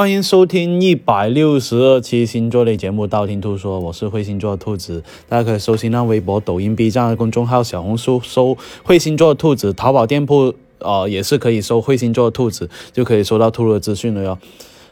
[0.00, 14.38] 欢迎收听一百六十二期星座类节目《道听途说》，我是会星座的兔子，大家可以搜新浪微博、抖音、B 站公众号、小红书搜“会星座的兔子”，淘宝店铺呃也是可以搜“会星座的兔子”，就可以收到兔兔的资讯了哟。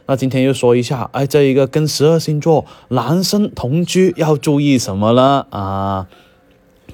[0.05, 5.47] 那今天又说一下，哎，这一个跟十二星座男生同居要注意什么呢？
[5.49, 6.07] 啊，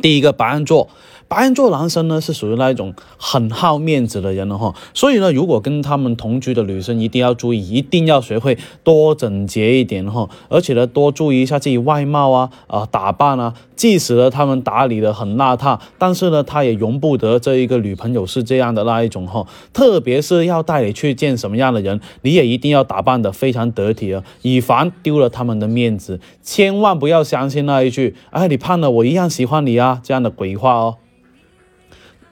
[0.01, 0.87] 第一个白羊座。
[1.35, 30.95] 白羊座男生呢是属于那一种很好面子的人了哈，所以呢，如果跟他们同居的女生一定要注意，一定要学会多整洁一点哈，而且呢，多注意一下自己外貌啊啊打扮啊，即使呢他们打理的很邋遢，但是呢，他也容不得这一个女朋友是这样的那一种哈，特别是要带你去见什么样的人，你也一定要打扮的非常得体啊，以防丢了他们的面子，千万不要相信那一句哎你胖了我一样喜欢你啊这样的鬼话哦。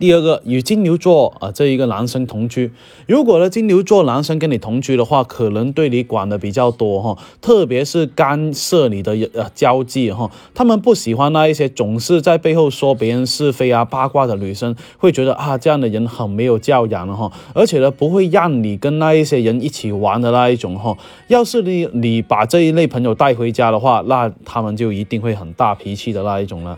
[0.03, 2.69] 第二个与金牛座啊这一个男生同居，
[3.07, 20.97] 如果呢金牛座男生跟你同居的话，可能对你管的比较多哈，特别是干涉你的呃交际哈，他们不喜欢那一些总是在背后说别人是非啊八卦的女生，会觉得啊这样的人很没有教养了哈，而且呢不会让你跟那一些人一起玩的那一种哈，
[21.29, 26.77] 要是你你把这一类朋友带回家的话，那他们就一定会很大脾气的那一种了。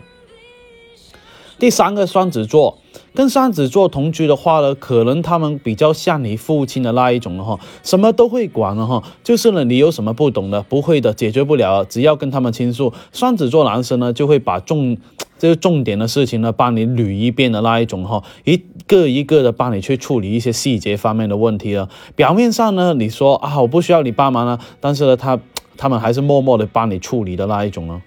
[1.58, 2.78] 第三个双子座。
[3.16, 14.98] 跟双子座同居的话呢，可能他们比较像你父亲的那一种了哈，什么都会管了哈，就是呢，你有什么不懂的、不会的、解决不了，只要跟他们倾诉，双子座男生呢就会把重
[15.38, 21.88] 这个 重点的事情呢帮你捋一遍的那一种哈，一个一个的帮你去处理一些细节方面的问题了。
[22.14, 25.40] 表面上呢，你说啊我不需要你帮忙了，但是呢，他
[25.78, 28.02] 他们还是默默的帮你处理的那一种呢。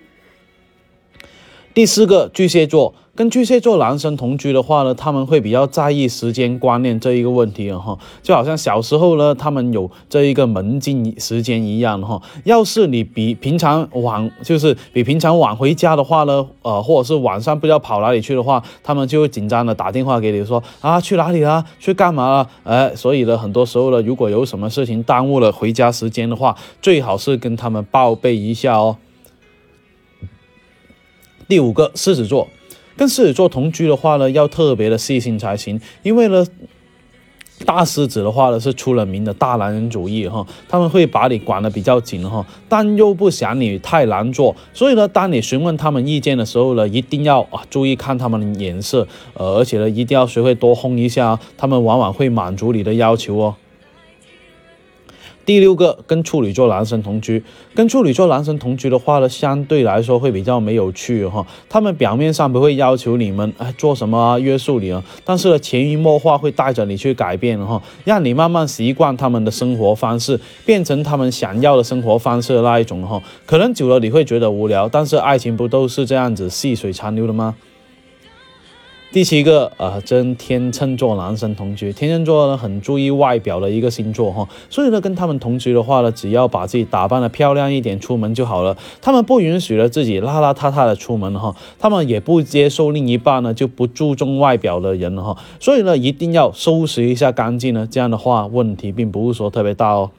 [1.74, 2.94] 第四个巨蟹座。
[3.16, 12.22] 跟巨蟹座男生同居的话呢，他们会比较在意时间观念这一个问题哈，就好像小时候呢，他们有这一个门禁时间一样哈。
[12.46, 22.50] 要是你比平常晚，就是比平常晚回家的话呢，呃，或者是晚上不知道跑哪里去的话，他们就会紧张的打电话给你说啊，去哪里啊，去干嘛了？
[22.64, 28.96] 哎，所以呢，很多时候呢，如果有什么事情耽误了回家时间的话，最好是跟他们报备一下哦。
[31.50, 32.48] 第五个，狮子座。
[32.96, 36.46] 跟狮子座同居的话呢，要特别的细心才行，因为呢，
[37.66, 53.56] 大狮子的话呢是出了名的大男人主义哈，他们会把你管得比较紧哈，但又不想你太难做，所以呢，当你询问他们意见的时候呢，一定要啊注意看他们的眼色，呃，而且呢，一定要学会多哄一下，他们往往会满足你的要求哦。
[55.50, 57.44] 第六个，跟处女座男生同居，
[57.74, 61.44] 跟处女座男生同居的话呢，相对来说会比较没有趣哈。
[61.68, 73.20] 他们表面上不会要求你们哎做什么约束你啊，但是呢，潜移默化会带着你去改变哈，让你慢慢习惯他们的生活方式，变成他们想要的生活方式的那一种哈。
[73.48, 77.56] 可能久了你会觉得无聊，但是爱情不都是这样子细水长流的吗？
[79.12, 81.92] 第七个，呃，跟天秤座男生同居。
[81.92, 88.78] 天秤座呢，很注意外表的一个星座哈，所以呢，跟他们同居的话呢，只要把自己打扮的漂亮一点，出门就好了。
[89.02, 100.12] 他们不允许了自己邋邋遢遢的出门哈，他们也不接受另一半呢就不注重外表的人哈，所以呢，一定要收拾一下干净呢，这样的话问题并不是说特别大哦。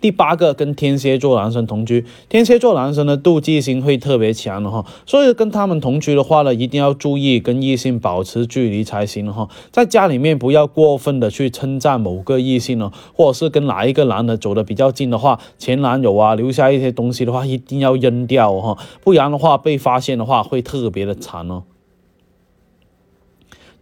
[0.00, 9.48] 第八个跟天蝎座男生同居，天蝎座男生的妒忌心会特别强的哈，所以跟他们同居的话呢，一定要注意跟异性保持距离才行哈。
[9.70, 21.64] 在家里面不要过分的去称赞某个异性哦，或者是跟哪一个男的走的比较近的话，前男友啊留下一些东西的话，一定要扔掉哈，不然的话被发现的话会特别的惨哦。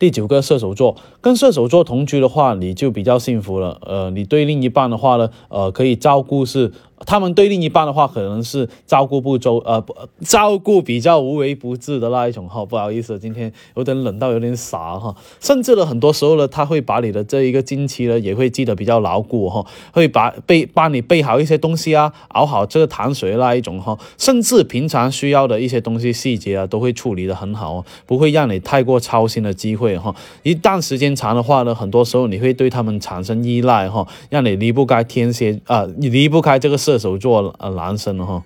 [0.01, 0.95] 第九个射手座，
[1.29, 3.79] 跟射手座同居的话，你就比较幸福了。
[3.85, 6.73] 呃，你对另一半的话呢，呃，可以照顾是。
[7.07, 9.95] 他们对另一半的话，可能是照顾不周，呃，不
[10.25, 12.65] 照顾比较无微不至的那一种哈。
[12.65, 15.15] 不好意思，今天有点冷到有点傻哈。
[15.39, 23.97] 甚至呢，很多时候呢，他会把你的这一个经期呢，也会记得比较牢固哈，会把备帮你备好一些东西啊，熬好这个糖水那一种哈。
[24.17, 30.13] 甚至平常需要的一些东西细节啊，都会处理的很好，不会让你太过操心的机会哈。
[30.43, 36.79] 一旦时间长的话呢，很多时候你会对他们产生依赖哈，让你离不开天蝎啊，你离不开这个。
[36.79, 38.45] 射手座呃男生哈，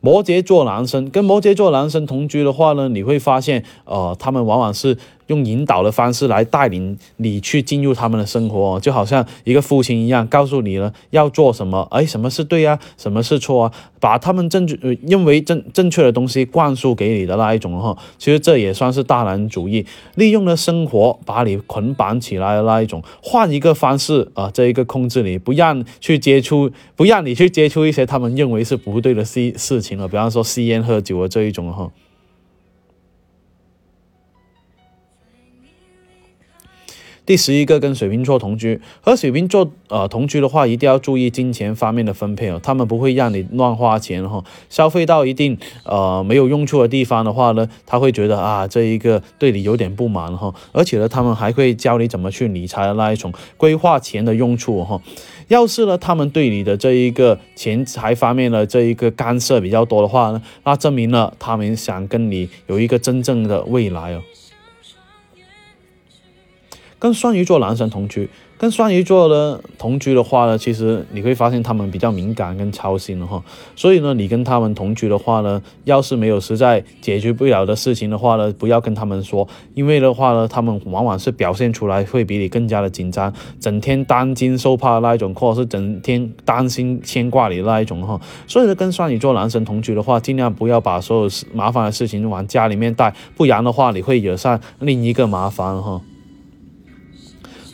[0.00, 14.76] 摩羯座男生跟摩羯座男生同居的话呢，你会发现呃他们往往是用引导的方式来带领你去进入他们的生活，就好像一个父亲一样，告诉你了要做什么，哎，什么是对啊，什么是错啊，把他们正确
[15.06, 31.90] 认为正正确的东西灌输给你的那一种哈，其实这也算是大男主义，利用了生活把你捆绑起来的那一种，换一个方式啊，这一个控制你，不让去接触，不让你去接触一些他们认为是不对的事事情了，比方说吸烟喝酒啊这一种哈。
[37.26, 42.60] 第十一个跟水瓶座同居，和水瓶座呃同居的话，一定要注意金钱方面的分配哦。
[42.62, 50.54] 他们不会让你乱花钱哈，消费到一定呃没有用处的地方的话呢，他会觉得啊这一个对你有点不满哈。
[50.72, 55.00] 而且呢，他们还会教你怎么去理财的那一种规划钱的用处哈。
[55.48, 64.22] 要是呢，他们对你的这一个钱财方面的这一个干涉比较多的话呢，那证明了他们想跟你有一个真正的未来哦。
[67.04, 73.44] 跟双鱼座男生同居，跟双鱼座的同居的话呢，其实你会发现他们比较敏感跟操心的哈。
[73.76, 83.30] 所以呢，你跟他们同居的话呢，要是没有实在解决不了的事情的话呢，不要跟他们说，因为的话呢，他们往往是表现出来会比你更加的紧张，
[83.60, 88.18] 整天担惊受怕的那一种，或者是整天担心牵挂你那一种哈。
[88.46, 96.00] 所以呢，跟双鱼座男生同居的话，尽量不要把所有麻烦的事情往家里面带，不然的话你会惹上另一个麻烦哈。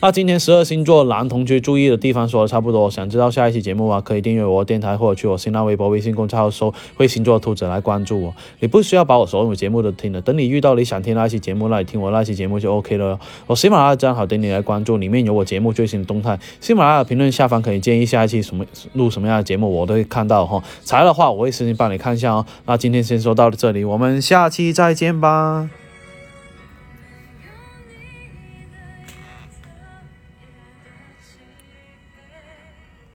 [0.01, 8.33] 那今天十二星座男同学注意的地方说的差不多，想知道下一期节目啊，可以订阅我电台或者去我新浪微博、微信公众号搜“会星座兔子”来关注我。
[8.59, 13.19] 你不需要把我所有节目都听了，等你遇到你想听那期节目，那你听我那期节目就 OK 了。
[13.45, 16.39] 我喜马拉雅账号等你来关注，里面有我节目最新的动态。
[16.59, 20.63] 喜马拉雅评论下方可以建议下一期什么录什么样的节目，我都会看到哈。
[20.83, 22.43] 材料的话，我会私信帮你看一下哦。
[22.65, 25.80] 那今天先说到这里，我们下期再见吧。